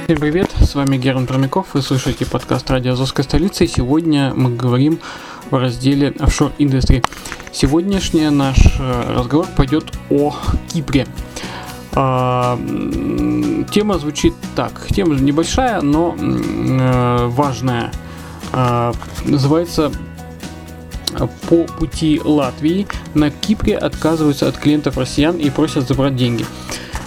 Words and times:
Всем 0.05 0.17
привет, 0.19 0.49
с 0.67 0.75
вами 0.75 0.97
Герман 0.97 1.27
Промяков, 1.27 1.67
вы 1.75 1.81
слушаете 1.81 2.25
подкаст 2.25 2.69
«Радио 2.69 2.91
Азовской 2.91 3.23
столицы», 3.23 3.63
и 3.63 3.67
сегодня 3.69 4.33
мы 4.35 4.53
говорим 4.53 4.99
в 5.49 5.55
разделе 5.55 6.13
«Офшор 6.19 6.51
Industry». 6.59 7.05
Сегодняшний 7.53 8.29
наш 8.29 8.57
э, 8.77 9.13
разговор 9.15 9.47
пойдет 9.55 9.85
о 10.09 10.35
Кипре. 10.67 11.07
А, 11.93 12.59
Тема 13.71 13.97
звучит 13.97 14.33
так, 14.57 14.87
тема 14.93 15.15
небольшая, 15.15 15.79
но 15.79 16.17
э, 16.19 17.27
важная. 17.27 17.93
А, 18.51 18.91
Называется 19.23 19.89
по 21.47 21.63
пути 21.63 22.19
Латвии 22.21 22.87
на 23.13 23.31
Кипре 23.31 23.77
отказываются 23.77 24.49
от 24.49 24.57
клиентов 24.57 24.97
россиян 24.97 25.37
и 25.37 25.49
просят 25.49 25.87
забрать 25.87 26.17
деньги. 26.17 26.45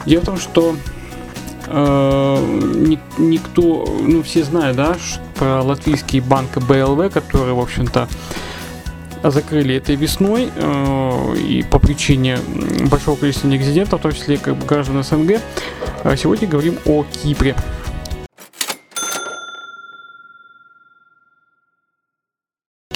Дело 0.07 0.23
в 0.23 0.25
том, 0.25 0.39
что 0.39 0.75
э, 1.71 2.37
ни- 2.75 3.01
никто, 3.19 3.87
ну 4.01 4.23
все 4.23 4.45
знают, 4.45 4.77
да, 4.77 4.97
про 5.37 5.63
латвийский 5.63 6.21
банк 6.21 6.59
БЛВ, 6.59 7.13
который, 7.13 7.53
в 7.55 7.61
общем-то, 7.61 8.09
закрыли 9.23 9.75
этой 9.77 9.97
весной 9.97 10.51
э, 10.55 11.37
и 11.37 11.63
по 11.63 11.79
причине 11.79 12.39
большого 12.91 13.17
количества 13.17 13.49
нерезидентов, 13.49 14.01
в 14.01 14.03
том 14.03 14.13
числе 14.13 14.39
как 14.39 14.57
бы 14.57 14.67
граждан 14.67 15.03
СНГ. 15.03 15.41
А 16.05 16.17
сегодня 16.17 16.49
говорим 16.49 16.79
о 16.87 17.05
Кипре. 17.05 17.55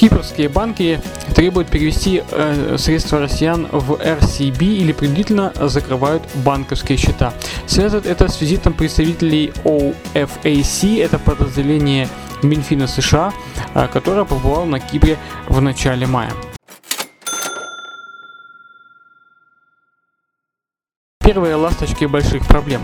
Кипрские 0.05 0.51
банки 0.51 1.01
требуют 1.35 1.71
перевести 1.71 2.23
э, 2.31 2.77
средства 2.77 3.21
россиян 3.21 3.67
в 3.73 3.93
RCB 3.93 4.63
или 4.63 4.93
принудительно 4.93 5.51
закрывают 5.59 6.23
банковские 6.45 6.99
счета. 6.99 7.33
Связывают 7.65 8.05
это 8.05 8.29
с 8.29 8.39
визитом 8.39 8.75
представителей 8.75 9.55
OFAC, 9.65 11.03
это 11.03 11.19
подразделение 11.19 12.11
Минфина 12.43 12.87
США, 12.87 13.33
э, 13.75 13.89
которое 13.91 14.27
побывало 14.27 14.67
на 14.67 14.79
Кипре 14.79 15.17
в 15.49 15.63
начале 15.63 16.07
мая. 16.07 16.35
Первые 21.21 21.55
ласточки 21.55 22.05
больших 22.05 22.47
проблем. 22.47 22.83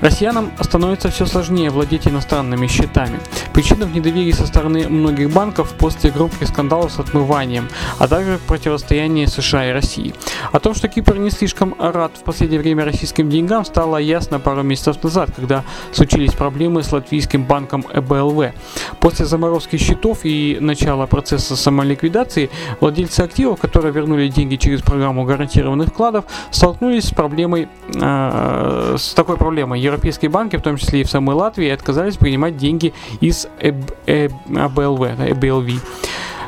Россиянам 0.00 0.52
становится 0.60 1.10
все 1.10 1.26
сложнее 1.26 1.70
владеть 1.70 2.06
иностранными 2.06 2.66
счетами. 2.66 3.18
Причина 3.52 3.86
в 3.86 3.94
недоверии 3.94 4.32
со 4.32 4.46
стороны 4.46 4.88
многих 4.88 5.30
банков 5.30 5.72
после 5.78 6.10
громких 6.10 6.48
скандалов 6.48 6.92
с 6.92 6.98
отмыванием, 6.98 7.68
а 7.98 8.08
также 8.08 8.38
противостояние 8.46 9.26
США 9.26 9.70
и 9.70 9.72
России. 9.72 10.14
О 10.52 10.60
том, 10.60 10.74
что 10.74 10.88
Кипр 10.88 11.16
не 11.16 11.30
слишком 11.30 11.74
рад 11.78 12.12
в 12.16 12.22
последнее 12.24 12.60
время 12.60 12.84
российским 12.84 13.30
деньгам, 13.30 13.64
стало 13.64 13.96
ясно 13.96 14.38
пару 14.38 14.62
месяцев 14.62 15.02
назад, 15.02 15.30
когда 15.34 15.64
случились 15.92 16.32
проблемы 16.32 16.82
с 16.82 16.92
латвийским 16.92 17.44
банком 17.44 17.84
ЭБЛВ. 17.92 18.52
После 19.00 19.24
заморозки 19.24 19.76
счетов 19.76 20.20
и 20.24 20.58
начала 20.60 21.06
процесса 21.06 21.56
самоликвидации 21.56 22.50
владельцы 22.80 23.20
активов, 23.20 23.60
которые 23.60 23.92
вернули 23.92 24.28
деньги 24.28 24.56
через 24.56 24.82
программу 24.82 25.24
гарантированных 25.24 25.88
вкладов, 25.88 26.26
столкнулись 26.50 27.08
с 27.08 27.10
проблемой, 27.10 27.68
э, 27.94 28.96
с 28.98 29.14
такой 29.14 29.36
проблемой. 29.36 29.80
Европейские 29.86 30.30
банки, 30.30 30.56
в 30.56 30.62
том 30.62 30.76
числе 30.76 31.00
и 31.00 31.04
в 31.04 31.10
самой 31.10 31.36
Латвии, 31.36 31.68
отказались 31.68 32.16
принимать 32.16 32.56
деньги 32.56 32.92
из 33.20 33.46
ЭБ- 33.60 33.94
э, 34.06 34.28
АБЛВ. 34.54 35.80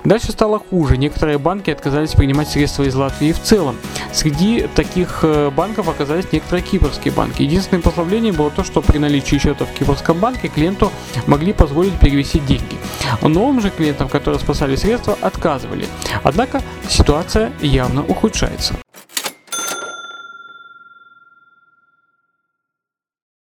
Дальше 0.05 0.33
стало 0.33 0.59
хуже. 0.59 0.97
Некоторые 0.97 1.39
банки 1.39 1.71
отказались 1.71 2.13
принимать 2.13 2.49
средства 2.49 2.85
из 2.85 2.95
Латвии 2.95 3.33
в 3.33 3.43
целом. 3.43 3.77
Среди 4.13 4.67
таких 4.75 5.21
э, 5.23 5.51
банков 5.51 5.89
оказались 5.89 6.33
некоторые 6.33 6.65
кипрские 6.65 7.13
банки. 7.13 7.43
Единственным 7.43 7.83
послаблением 7.83 8.35
было 8.35 8.51
то, 8.51 8.65
что 8.65 8.81
при 8.81 8.99
наличии 8.99 9.37
счета 9.37 9.65
в 9.65 9.73
кипрском 9.73 10.19
банке 10.19 10.49
клиенту 10.49 10.91
могли 11.27 11.53
позволить 11.53 11.99
перевести 11.99 12.39
деньги. 12.39 12.77
Новым 13.23 13.61
же 13.61 13.71
клиентам, 13.71 14.09
которые 14.09 14.41
спасали 14.41 14.77
средства, 14.77 15.17
отказывали. 15.21 15.87
Однако 16.23 16.63
ситуация 16.89 17.53
явно 17.61 18.03
ухудшается. 18.03 18.75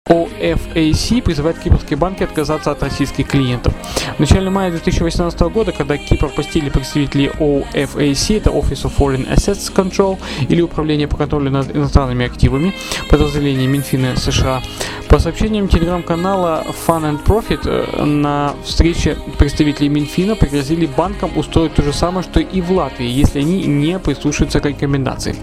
OFAC 0.08 1.22
призывает 1.22 1.60
кипрские 1.60 1.98
банки 1.98 2.24
отказаться 2.24 2.72
от 2.72 2.82
российских 2.82 3.28
клиентов. 3.28 3.74
В 4.16 4.20
начале 4.20 4.50
мая 4.50 4.72
2018 4.72 5.40
года, 5.42 5.72
когда 5.72 5.98
Кипр 5.98 6.30
посетили 6.30 6.70
представители 6.70 7.32
OFAC, 7.40 8.38
это 8.38 8.50
Office 8.50 8.84
of 8.84 8.94
Foreign 8.98 9.28
Assets 9.28 9.74
Control, 9.74 10.18
или 10.48 10.62
Управление 10.62 11.08
по 11.08 11.18
контролю 11.18 11.52
над 11.52 11.76
иностранными 11.76 12.26
активами, 12.26 12.74
подразделение 13.10 13.68
Минфина 13.68 14.16
США, 14.16 14.62
по 15.10 15.20
сообщениям 15.20 15.70
телеграм-канала 15.70 16.66
Fun 16.86 17.04
and 17.04 17.24
Profit, 17.24 17.62
э, 17.66 18.04
на 18.04 18.56
встрече 18.64 19.18
представителей 19.38 19.90
Минфина 19.90 20.36
пригрозили 20.36 20.86
банкам 20.86 21.38
устроить 21.38 21.74
то 21.76 21.82
же 21.82 21.94
самое, 21.94 22.24
что 22.24 22.40
и 22.40 22.62
в 22.62 22.72
Латвии, 22.72 23.08
если 23.08 23.40
они 23.40 23.64
не 23.66 24.00
прислушаются 24.00 24.60
к 24.60 24.66
рекомендации. 24.66 25.36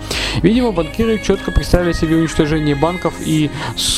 Видимо, 0.42 0.72
банкиры 0.72 1.18
четко 1.18 1.50
представили 1.50 1.92
себе 1.92 2.16
уничтожение 2.16 2.74
банков 2.74 3.14
и 3.24 3.50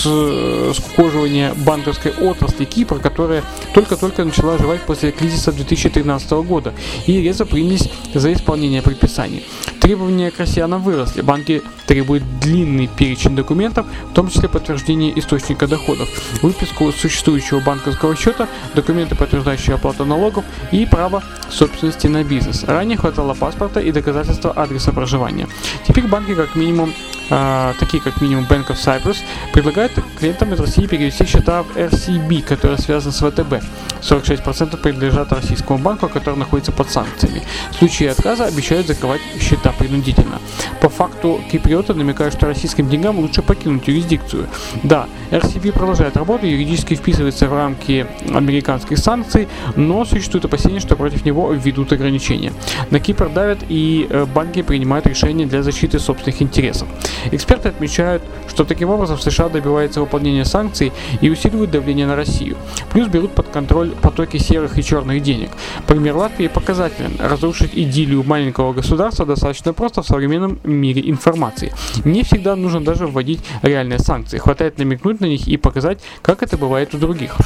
э, 0.05 0.73
скукоживание 0.75 1.53
банковской 1.55 2.13
отрасли 2.13 2.65
Кипра, 2.65 2.99
которая 2.99 3.43
только-только 3.75 4.25
начала 4.25 4.55
оживать 4.55 4.83
после 4.83 5.11
кризиса 5.11 5.53
2013 5.53 6.31
года, 6.31 6.75
и 7.07 7.21
резко 7.23 7.45
принялись 7.45 7.89
за 8.15 8.33
исполнение 8.33 8.83
предписаний. 8.83 9.45
Требования 9.87 10.33
к 10.33 10.41
россиянам 10.41 10.83
выросли. 10.83 11.21
Банки 11.21 11.63
требуют 11.87 12.25
длинный 12.41 12.89
перечень 12.89 13.37
документов, 13.37 13.87
в 14.11 14.15
том 14.15 14.29
числе 14.29 14.49
подтверждение 14.49 15.17
источника 15.17 15.69
доходов, 15.69 16.09
выписку 16.43 16.91
существующего 16.91 17.61
банковского 17.61 18.17
счета, 18.17 18.49
документы, 18.75 19.15
подтверждающие 19.15 19.77
оплату 19.77 20.05
налогов 20.05 20.45
и 20.73 20.87
право 20.87 21.23
собственности 21.51 22.09
на 22.09 22.25
бизнес. 22.25 22.65
Ранее 22.65 22.99
хватало 22.99 23.35
паспорта 23.35 23.79
и 23.79 23.93
доказательства 23.93 24.51
адреса 24.51 24.91
проживания. 24.91 25.47
Теперь 25.87 26.09
банки 26.09 26.35
как 26.35 26.57
минимум 26.57 26.93
такие 27.29 28.03
как 28.03 28.21
минимум 28.21 28.45
Bank 28.45 28.69
of 28.69 28.77
Cyprus, 28.77 29.19
предлагают 29.53 29.93
клиентам 30.19 30.55
из 30.55 30.61
России 30.61 30.87
перевести 30.87 31.27
счета 31.27 31.63
в 31.63 31.77
RCB, 31.77 32.43
который 32.43 32.79
связан 32.79 33.13
с 33.13 33.19
ВТБ. 33.19 33.63
46% 34.01 34.77
принадлежат 34.77 35.33
российскому 35.33 35.79
банку, 35.79 36.09
который 36.09 36.37
находится 36.37 36.73
под 36.73 36.91
санкциями. 36.91 37.43
В 37.73 37.75
случае 37.75 38.11
отказа 38.11 38.45
обещают 38.45 38.87
закрывать 38.87 39.21
счета 39.41 39.73
принудительно. 39.73 40.41
По 40.81 40.89
факту 40.89 41.41
киприоты 41.51 41.95
намекают, 41.95 42.35
что 42.35 42.47
российским 42.47 42.89
деньгам 42.89 43.19
лучше 43.19 43.43
покинуть 43.43 43.89
юрисдикцию. 43.89 44.49
Да, 44.83 45.07
RCB 45.31 45.73
продолжает 45.73 46.17
работу, 46.17 46.47
юридически 46.47 46.95
вписывается 46.95 47.49
в 47.49 47.53
рамки 47.53 48.07
американских 48.33 48.99
санкций, 48.99 49.49
но 49.75 50.05
существует 50.05 50.45
опасение, 50.45 50.81
что 50.81 50.97
против 50.97 51.25
него 51.25 51.53
введут 51.53 51.93
ограничения. 51.93 52.53
На 52.91 53.01
Кипр 53.01 53.29
давят 53.29 53.59
и 53.69 54.07
э, 54.09 54.27
банки 54.27 54.63
принимают 54.63 55.07
решения 55.07 55.47
для 55.47 55.63
защиты 55.63 55.99
собственных 55.99 56.43
интересов. 56.43 56.89
Эксперты 57.33 57.69
отмечают, 57.69 58.23
что 58.49 58.65
таким 58.65 58.91
образом 58.91 59.19
США 59.19 59.49
добивается 59.49 60.01
выполнения 60.01 60.45
санкций 60.45 60.93
и 61.21 61.31
усиливают 61.31 61.71
давление 61.71 62.07
на 62.07 62.17
Россию. 62.17 62.57
Плюс 62.93 63.09
берут 63.09 63.33
под 63.33 63.49
контроль 63.49 63.91
потоки 63.91 64.37
серых 64.37 64.79
и 64.79 64.83
черных 64.83 65.23
денег. 65.23 65.51
Пример 65.87 66.17
Латвии 66.17 66.49
показателен. 66.49 67.17
Разрушить 67.19 67.73
идиллию 67.75 68.23
маленького 68.25 68.73
государства 68.73 69.27
достаточно 69.27 69.73
просто 69.73 70.03
в 70.03 70.07
современном 70.07 70.59
мире 70.65 71.09
информации. 71.11 71.73
Не 72.05 72.23
всегда 72.23 72.57
нужно 72.57 72.85
даже 72.85 73.07
вводить 73.07 73.41
реальные 73.63 73.99
санкции. 73.99 74.39
Хватает 74.39 74.79
намекнуть 74.79 75.21
на 75.21 75.27
них 75.27 75.47
и 75.49 75.57
показать, 75.57 75.99
как 76.23 76.43
это 76.43 76.57
бывает 76.57 76.95
у 76.95 76.99
других. 76.99 77.37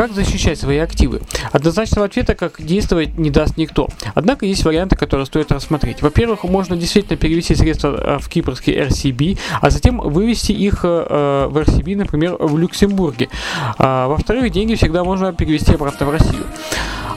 Как 0.00 0.14
защищать 0.14 0.58
свои 0.58 0.78
активы? 0.78 1.20
Однозначного 1.52 2.06
ответа, 2.06 2.34
как 2.34 2.54
действовать, 2.58 3.18
не 3.18 3.28
даст 3.28 3.58
никто. 3.58 3.86
Однако 4.14 4.46
есть 4.46 4.64
варианты, 4.64 4.96
которые 4.96 5.26
стоит 5.26 5.52
рассмотреть. 5.52 6.00
Во-первых, 6.00 6.44
можно 6.44 6.74
действительно 6.74 7.18
перевести 7.18 7.54
средства 7.54 7.88
э, 7.88 8.18
в 8.18 8.26
кипрский 8.30 8.72
RCB, 8.80 9.38
а 9.60 9.68
затем 9.68 9.98
вывести 9.98 10.52
их 10.52 10.84
э, 10.84 11.48
в 11.50 11.54
RCB, 11.54 11.96
например, 11.96 12.36
в 12.38 12.56
Люксембурге. 12.56 13.28
А, 13.76 14.08
Во-вторых, 14.08 14.50
деньги 14.50 14.74
всегда 14.74 15.04
можно 15.04 15.34
перевести 15.34 15.74
обратно 15.74 16.06
в 16.06 16.10
Россию. 16.12 16.44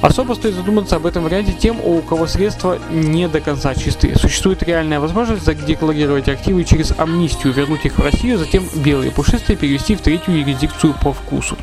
Особо 0.04 0.34
стоит 0.34 0.56
задуматься 0.56 0.98
об 0.98 1.06
этом 1.06 1.24
варианте 1.24 1.54
тем, 1.54 1.80
у 1.80 2.02
кого 2.02 2.28
средства 2.28 2.78
не 2.92 3.30
до 3.30 3.40
конца 3.40 3.74
чистые. 3.74 4.18
Существует 4.18 4.62
реальная 4.62 5.00
возможность 5.00 5.46
задекларировать 5.46 6.28
активы 6.28 6.66
через 6.66 6.94
амнистию, 6.98 7.54
вернуть 7.54 7.86
их 7.86 7.98
в 7.98 8.04
Россию, 8.04 8.38
затем 8.38 8.66
белые 8.76 9.12
пушистые 9.12 9.56
перевести 9.56 9.96
в 9.96 10.02
третью 10.02 10.38
юрисдикцию 10.38 10.94
по 11.02 11.14
вкусу. 11.14 11.58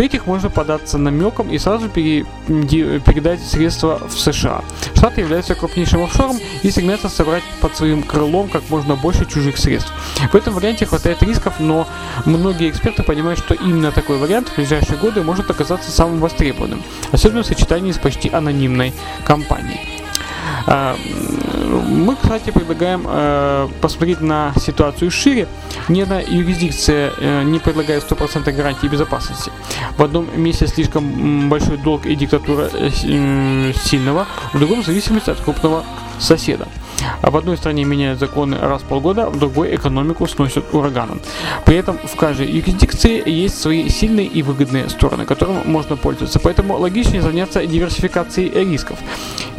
В-третьих, 0.00 0.24
можно 0.24 0.48
податься 0.48 0.96
намеком 0.96 1.50
и 1.50 1.58
сразу 1.58 1.90
пере- 1.90 2.24
передать 2.48 3.42
средства 3.42 4.00
в 4.08 4.18
США. 4.18 4.64
Штаты 4.96 5.20
являются 5.20 5.54
крупнейшим 5.54 6.02
офшором 6.02 6.38
и 6.62 6.70
стремятся 6.70 7.10
собрать 7.10 7.42
под 7.60 7.76
своим 7.76 8.02
крылом 8.02 8.48
как 8.48 8.62
можно 8.70 8.96
больше 8.96 9.26
чужих 9.26 9.58
средств. 9.58 9.92
В 10.32 10.34
этом 10.34 10.54
варианте 10.54 10.86
хватает 10.86 11.22
рисков, 11.22 11.60
но 11.60 11.86
многие 12.24 12.70
эксперты 12.70 13.02
понимают, 13.02 13.40
что 13.40 13.52
именно 13.52 13.92
такой 13.92 14.16
вариант 14.16 14.48
в 14.48 14.56
ближайшие 14.56 14.96
годы 14.96 15.22
может 15.22 15.50
оказаться 15.50 15.90
самым 15.90 16.20
востребованным, 16.20 16.82
особенно 17.12 17.42
в 17.42 17.46
сочетании 17.46 17.92
с 17.92 17.98
почти 17.98 18.30
анонимной 18.30 18.94
компанией. 19.26 19.99
А, 20.66 20.96
Мы, 21.88 22.16
кстати, 22.16 22.50
предлагаем 22.50 23.04
э, 23.06 23.68
посмотреть 23.80 24.20
на 24.20 24.52
ситуацию 24.60 25.10
шире. 25.10 25.46
Ни 25.88 26.00
одна 26.00 26.20
юрисдикция 26.20 27.12
э, 27.18 27.42
не 27.42 27.58
предлагает 27.58 28.04
100% 28.08 28.50
гарантии 28.52 28.86
безопасности. 28.86 29.52
В 29.96 30.02
одном 30.02 30.26
месте 30.36 30.66
слишком 30.66 31.48
большой 31.48 31.76
долг 31.78 32.06
и 32.06 32.14
диктатура 32.14 32.68
э, 32.72 32.90
сильного, 32.90 34.26
в 34.52 34.58
другом 34.58 34.82
зависимость 34.82 35.28
от 35.28 35.40
крупного 35.40 35.84
соседа. 36.18 36.68
А 37.22 37.30
в 37.30 37.36
одной 37.36 37.56
стране 37.56 37.84
меняют 37.84 38.18
законы 38.18 38.58
раз 38.58 38.82
в 38.82 38.84
полгода, 38.84 39.30
в 39.30 39.38
другой 39.38 39.74
экономику 39.74 40.26
сносят 40.26 40.72
ураганом. 40.74 41.20
При 41.64 41.76
этом 41.76 41.98
в 41.98 42.16
каждой 42.16 42.50
юрисдикции 42.50 43.28
есть 43.28 43.60
свои 43.60 43.88
сильные 43.88 44.26
и 44.26 44.42
выгодные 44.42 44.88
стороны, 44.88 45.24
которым 45.24 45.70
можно 45.70 45.96
пользоваться. 45.96 46.38
Поэтому 46.38 46.76
логичнее 46.76 47.22
заняться 47.22 47.64
диверсификацией 47.66 48.50
рисков. 48.70 48.98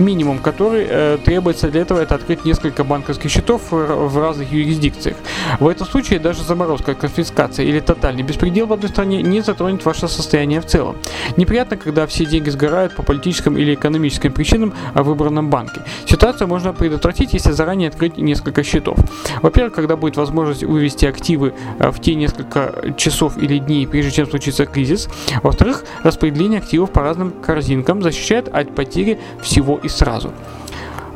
Минимум, 0.01 0.39
который 0.39 0.87
э, 0.89 1.17
требуется 1.23 1.69
для 1.69 1.81
этого, 1.81 1.99
это 1.99 2.15
открыть 2.15 2.43
несколько 2.43 2.83
банковских 2.83 3.29
счетов 3.29 3.61
в, 3.69 4.17
разных 4.17 4.51
юрисдикциях. 4.51 5.15
В 5.59 5.67
этом 5.67 5.85
случае 5.85 6.19
даже 6.19 6.41
заморозка, 6.41 6.95
конфискация 6.95 7.65
или 7.65 7.79
тотальный 7.79 8.23
беспредел 8.23 8.65
в 8.65 8.73
одной 8.73 8.89
стране 8.89 9.21
не 9.21 9.41
затронет 9.41 9.85
ваше 9.85 10.07
состояние 10.07 10.59
в 10.59 10.65
целом. 10.65 10.97
Неприятно, 11.37 11.77
когда 11.77 12.07
все 12.07 12.25
деньги 12.25 12.49
сгорают 12.49 12.95
по 12.95 13.03
политическим 13.03 13.57
или 13.57 13.75
экономическим 13.75 14.33
причинам 14.33 14.73
в 14.95 15.03
выбранном 15.03 15.51
банке. 15.51 15.81
Ситуацию 16.05 16.47
можно 16.47 16.73
предотвратить, 16.73 17.33
если 17.33 17.51
заранее 17.51 17.89
открыть 17.89 18.17
несколько 18.17 18.63
счетов. 18.63 18.97
Во-первых, 19.43 19.75
когда 19.75 19.95
будет 19.97 20.17
возможность 20.17 20.63
вывести 20.63 21.05
активы 21.05 21.53
э, 21.77 21.91
в 21.91 22.01
те 22.01 22.15
несколько 22.15 22.93
часов 22.97 23.37
или 23.37 23.59
дней, 23.59 23.85
прежде 23.85 24.11
чем 24.11 24.27
случится 24.27 24.65
кризис. 24.65 25.07
Во-вторых, 25.43 25.83
распределение 26.01 26.59
активов 26.59 26.89
по 26.91 27.01
разным 27.03 27.31
корзинкам 27.31 28.01
защищает 28.01 28.47
от 28.47 28.73
потери 28.73 29.19
всего 29.43 29.77
и 29.77 29.90
сразу. 29.91 30.33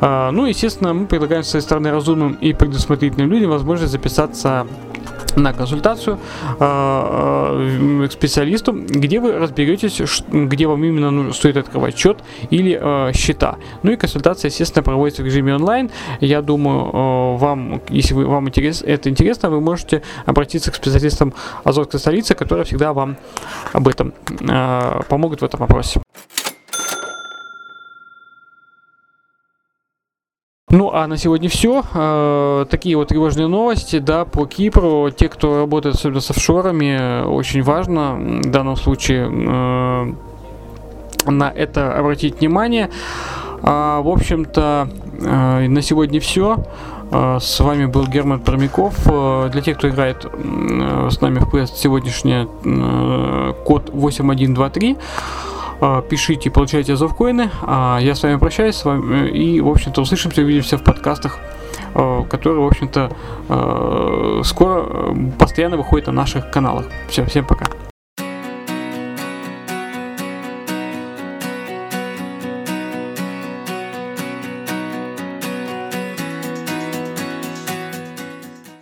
А, 0.00 0.30
Ну, 0.30 0.46
естественно, 0.46 0.92
мы 0.92 1.06
предлагаем 1.06 1.42
с 1.42 1.48
своей 1.48 1.62
стороны 1.62 1.90
разумным 1.90 2.34
и 2.34 2.52
предусмотрительным 2.52 3.30
людям 3.30 3.50
возможность 3.50 3.92
записаться 3.92 4.66
на 5.36 5.52
консультацию 5.52 6.18
э, 6.58 8.06
к 8.08 8.12
специалисту, 8.12 8.72
где 8.72 9.20
вы 9.20 9.32
разберетесь, 9.32 10.00
где 10.28 10.66
вам 10.66 10.84
именно 10.84 11.32
стоит 11.32 11.56
открывать 11.56 11.96
счет 11.96 12.18
или 12.50 12.78
э, 12.80 13.12
счета. 13.12 13.56
Ну 13.82 13.92
и 13.92 13.96
консультация, 13.96 14.48
естественно, 14.48 14.82
проводится 14.82 15.22
в 15.22 15.26
режиме 15.26 15.54
онлайн. 15.54 15.90
Я 16.20 16.42
думаю, 16.42 16.86
э, 16.86 17.36
вам, 17.38 17.82
если 17.90 18.14
вы, 18.14 18.26
вам 18.26 18.48
интерес, 18.48 18.82
это 18.82 19.10
интересно, 19.10 19.50
вы 19.50 19.60
можете 19.60 20.02
обратиться 20.24 20.70
к 20.70 20.74
специалистам 20.74 21.34
Азовской 21.64 22.00
столицы, 22.00 22.34
которые 22.34 22.64
всегда 22.64 22.92
вам 22.92 23.16
об 23.72 23.88
этом 23.88 24.14
помогут 25.08 25.42
в 25.42 25.44
этом 25.44 25.60
вопросе. 25.60 26.00
Ну 30.76 30.90
а 30.92 31.06
на 31.06 31.16
сегодня 31.16 31.48
все. 31.48 32.66
Такие 32.70 32.98
вот 32.98 33.08
тревожные 33.08 33.46
новости, 33.46 33.98
да, 33.98 34.26
по 34.26 34.44
Кипру. 34.44 35.10
Те, 35.10 35.30
кто 35.30 35.60
работает 35.60 35.94
особенно 35.94 36.20
с 36.20 36.30
офшорами, 36.30 37.24
очень 37.24 37.62
важно 37.62 38.16
в 38.42 38.50
данном 38.50 38.76
случае 38.76 39.26
э, 39.26 40.12
на 41.30 41.50
это 41.50 41.98
обратить 41.98 42.40
внимание. 42.40 42.90
А, 43.62 44.02
в 44.02 44.08
общем-то, 44.08 44.90
э, 45.18 45.66
на 45.66 45.80
сегодня 45.80 46.20
все. 46.20 46.58
С 47.10 47.60
вами 47.60 47.86
был 47.86 48.06
Герман 48.06 48.40
Пермяков. 48.40 48.94
Э, 49.06 49.48
Для 49.50 49.62
тех, 49.62 49.78
кто 49.78 49.88
играет 49.88 50.26
э, 50.26 51.08
с 51.10 51.20
нами 51.22 51.38
в 51.38 51.48
квест, 51.48 51.76
сегодняшний 51.78 52.46
э, 52.64 53.54
код 53.64 53.90
8123. 53.94 54.96
Э, 55.80 56.02
Пишите, 56.08 56.50
получайте 56.50 56.94
азовкоины. 56.94 57.50
А 57.62 57.98
я 58.00 58.14
с 58.14 58.22
вами 58.22 58.36
прощаюсь 58.36 58.76
с 58.76 58.84
вами 58.84 59.28
и, 59.28 59.60
в 59.60 59.68
общем-то, 59.68 60.00
услышимся, 60.00 60.42
увидимся 60.42 60.78
в 60.78 60.84
подкастах, 60.84 61.38
э, 61.94 62.22
которые, 62.30 62.62
в 62.62 62.66
общем-то, 62.66 63.10
э, 63.48 64.40
скоро 64.44 64.84
э, 64.86 65.14
постоянно 65.38 65.76
выходят 65.76 66.06
на 66.06 66.12
наших 66.12 66.50
каналах. 66.50 66.86
Все, 67.08 67.24
всем 67.24 67.44
пока. 67.44 67.66